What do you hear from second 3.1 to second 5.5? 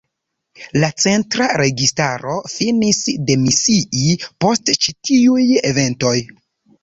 demisii post ĉi tiuj